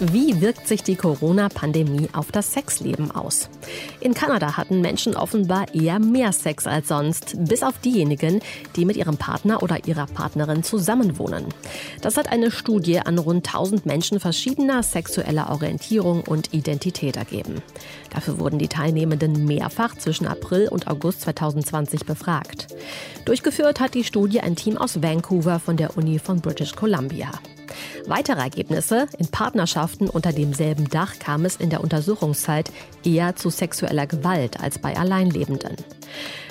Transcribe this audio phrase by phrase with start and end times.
[0.00, 3.50] Wie wirkt sich die Corona-Pandemie auf das Sexleben aus?
[3.98, 8.40] In Kanada hatten Menschen offenbar eher mehr Sex als sonst, bis auf diejenigen,
[8.76, 11.46] die mit ihrem Partner oder ihrer Partnerin zusammenwohnen.
[12.00, 17.60] Das hat eine Studie an rund 1000 Menschen verschiedener sexueller Orientierung und Identität ergeben.
[18.14, 22.68] Dafür wurden die Teilnehmenden mehrfach zwischen April und August 2020 befragt.
[23.24, 27.32] Durchgeführt hat die Studie ein Team aus Vancouver von der Uni von British Columbia.
[28.06, 29.06] Weitere Ergebnisse.
[29.18, 32.70] In Partnerschaften unter demselben Dach kam es in der Untersuchungszeit
[33.04, 35.76] eher zu sexueller Gewalt als bei Alleinlebenden.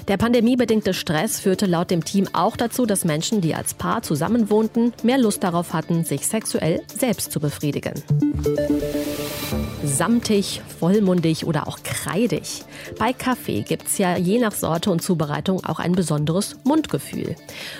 [0.07, 4.93] Der pandemiebedingte Stress führte laut dem Team auch dazu, dass Menschen, die als Paar zusammenwohnten,
[5.03, 7.93] mehr Lust darauf hatten, sich sexuell selbst zu befriedigen
[9.97, 12.63] samtig, vollmundig oder auch kreidig.
[12.99, 17.35] Bei Kaffee gibt es ja je nach Sorte und Zubereitung auch ein besonderes Mundgefühl.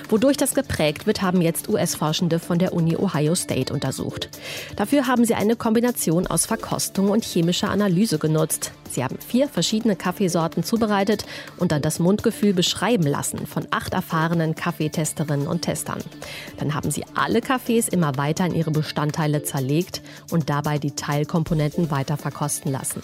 [0.10, 4.30] Wodurch das geprägt wird, haben jetzt US-Forschende von der Uni Ohio State untersucht.
[4.76, 8.72] Dafür haben sie eine Kombination aus Verkostung und chemischer Analyse genutzt.
[8.92, 11.26] Sie haben vier verschiedene Kaffeesorten zubereitet
[11.58, 16.00] und dann das Mundgefühl beschreiben lassen von acht erfahrenen Kaffeetesterinnen und Testern.
[16.58, 21.92] Dann haben sie alle Kaffees immer weiter in ihre Bestandteile zerlegt und dabei die Teilkomponenten
[21.92, 23.02] weiter verkosten lassen.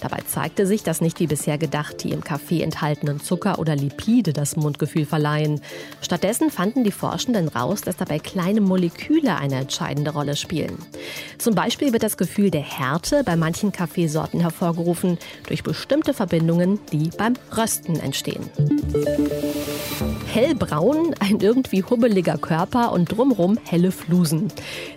[0.00, 4.32] Dabei zeigte sich, dass nicht wie bisher gedacht die im Kaffee enthaltenen Zucker oder Lipide
[4.32, 5.60] das Mundgefühl verleihen.
[6.00, 10.76] Stattdessen fanden die Forschenden raus, dass dabei kleine Moleküle eine entscheidende Rolle spielen.
[11.38, 15.11] Zum Beispiel wird das Gefühl der Härte bei manchen Kaffeesorten hervorgerufen
[15.46, 18.50] durch bestimmte Verbindungen, die beim Rösten entstehen.
[20.26, 24.48] Hellbraun, ein irgendwie hubbeliger Körper und drumrum helle Flusen.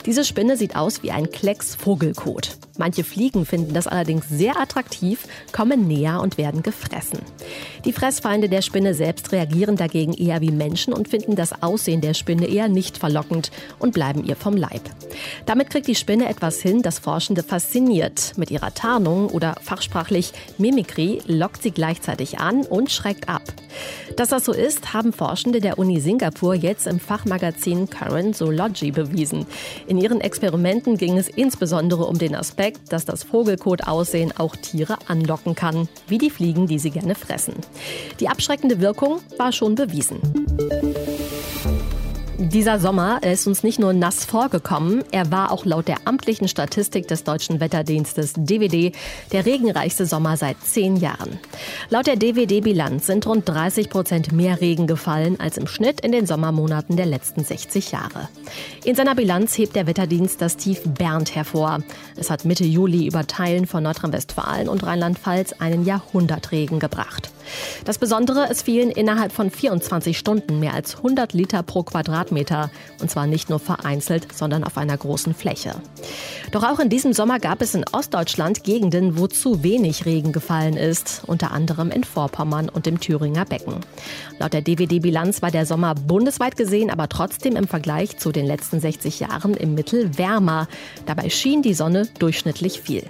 [0.05, 2.57] Diese Spinne sieht aus wie ein Klecks Vogelkot.
[2.77, 7.19] Manche Fliegen finden das allerdings sehr attraktiv, kommen näher und werden gefressen.
[7.85, 12.13] Die Fressfeinde der Spinne selbst reagieren dagegen eher wie Menschen und finden das Aussehen der
[12.13, 14.81] Spinne eher nicht verlockend und bleiben ihr vom Leib.
[15.45, 18.33] Damit kriegt die Spinne etwas hin, das Forschende fasziniert.
[18.35, 20.04] Mit ihrer Tarnung oder fachsprachlich
[20.57, 23.41] Mimikry lockt sie gleichzeitig an und schreckt ab.
[24.15, 29.45] Dass das so ist, haben Forschende der Uni Singapur jetzt im Fachmagazin Current Zoology bewiesen.
[29.87, 35.55] In ihren Experimenten ging es insbesondere um den Aspekt, dass das Vogelkot-Aussehen auch Tiere anlocken
[35.55, 37.55] kann, wie die Fliegen, die sie gerne fressen.
[38.19, 40.19] Die abschreckende Wirkung war schon bewiesen.
[42.51, 47.07] Dieser Sommer ist uns nicht nur nass vorgekommen, er war auch laut der amtlichen Statistik
[47.07, 48.95] des deutschen Wetterdienstes DWD
[49.31, 51.39] der regenreichste Sommer seit zehn Jahren.
[51.89, 56.27] Laut der DWD-Bilanz sind rund 30 Prozent mehr Regen gefallen als im Schnitt in den
[56.27, 58.29] Sommermonaten der letzten 60 Jahre.
[58.83, 61.79] In seiner Bilanz hebt der Wetterdienst das Tief Bernd hervor.
[62.15, 67.31] Es hat Mitte Juli über Teilen von Nordrhein-Westfalen und Rheinland-Pfalz einen Jahrhundertregen gebracht.
[67.85, 72.69] Das Besondere, es fielen innerhalb von 24 Stunden mehr als 100 Liter pro Quadratmeter.
[73.01, 75.75] Und zwar nicht nur vereinzelt, sondern auf einer großen Fläche.
[76.51, 80.77] Doch auch in diesem Sommer gab es in Ostdeutschland Gegenden, wo zu wenig Regen gefallen
[80.77, 81.23] ist.
[81.25, 83.81] Unter anderem in Vorpommern und im Thüringer Becken.
[84.39, 88.79] Laut der DWD-Bilanz war der Sommer bundesweit gesehen, aber trotzdem im Vergleich zu den letzten
[88.79, 90.67] 60 Jahren im Mittel wärmer.
[91.05, 93.03] Dabei schien die Sonne durchschnittlich viel.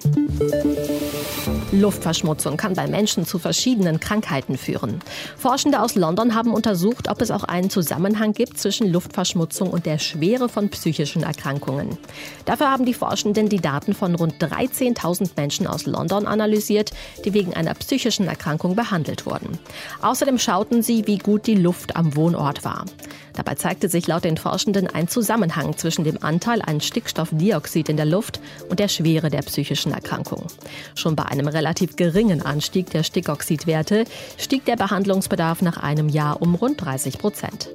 [1.81, 4.99] Luftverschmutzung kann bei Menschen zu verschiedenen Krankheiten führen.
[5.37, 9.99] Forschende aus London haben untersucht, ob es auch einen Zusammenhang gibt zwischen Luftverschmutzung und der
[9.99, 11.97] Schwere von psychischen Erkrankungen.
[12.45, 16.91] Dafür haben die Forschenden die Daten von rund 13.000 Menschen aus London analysiert,
[17.23, 19.57] die wegen einer psychischen Erkrankung behandelt wurden.
[20.01, 22.85] Außerdem schauten sie, wie gut die Luft am Wohnort war.
[23.35, 28.05] Dabei zeigte sich laut den Forschenden ein Zusammenhang zwischen dem Anteil an Stickstoffdioxid in der
[28.05, 30.47] Luft und der Schwere der psychischen Erkrankung.
[30.95, 34.05] Schon bei einem relativ geringen Anstieg der Stickoxidwerte
[34.37, 37.69] stieg der Behandlungsbedarf nach einem Jahr um rund 30 Prozent.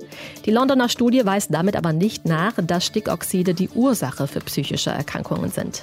[0.44, 5.50] Die Londoner Studie weist damit aber nicht nach, dass Stickoxide die Ursache für psychische Erkrankungen
[5.50, 5.82] sind.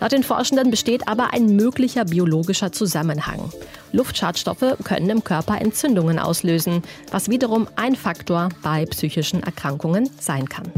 [0.00, 3.52] Laut den Forschenden besteht aber ein möglicher biologischer Zusammenhang.
[3.92, 10.72] Luftschadstoffe können im Körper Entzündungen auslösen, was wiederum ein Faktor bei psychischen Erkrankungen sein kann.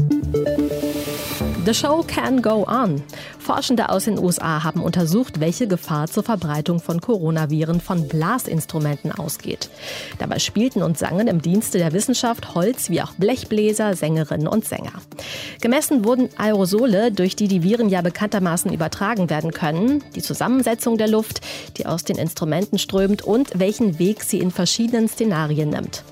[1.65, 3.01] The show can go on.
[3.39, 9.71] Forschende aus den USA haben untersucht, welche Gefahr zur Verbreitung von Coronaviren von Blasinstrumenten ausgeht.
[10.19, 14.91] Dabei spielten und sangen im Dienste der Wissenschaft Holz wie auch Blechbläser, Sängerinnen und Sänger.
[15.59, 21.07] Gemessen wurden Aerosole, durch die die Viren ja bekanntermaßen übertragen werden können, die Zusammensetzung der
[21.07, 21.41] Luft,
[21.77, 26.03] die aus den Instrumenten strömt und welchen Weg sie in verschiedenen Szenarien nimmt.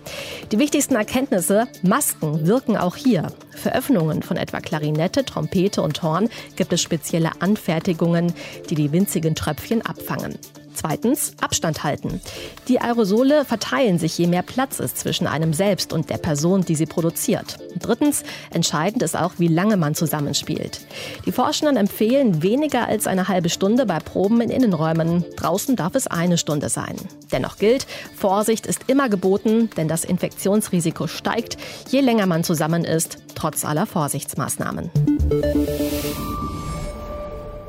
[0.52, 3.28] Die wichtigsten Erkenntnisse, Masken wirken auch hier.
[3.64, 6.28] Für Öffnungen von etwa Klarinette, Trompete und Horn
[6.58, 8.34] gibt es spezielle Anfertigungen,
[8.70, 10.38] die die winzigen Tröpfchen abfangen.
[10.84, 12.20] Zweitens Abstand halten.
[12.68, 16.76] Die Aerosole verteilen sich, je mehr Platz ist zwischen einem selbst und der Person, die
[16.76, 17.58] sie produziert.
[17.80, 20.82] Drittens, entscheidend ist auch, wie lange man zusammenspielt.
[21.26, 25.24] Die Forschenden empfehlen weniger als eine halbe Stunde bei Proben in Innenräumen.
[25.38, 26.98] Draußen darf es eine Stunde sein.
[27.32, 27.88] Dennoch gilt,
[28.18, 31.56] Vorsicht ist immer geboten, denn das Infektionsrisiko steigt,
[31.88, 34.92] je länger man zusammen ist, trotz aller Vorsichtsmaßnahmen.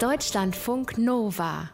[0.00, 1.70] Deutschlandfunk Nova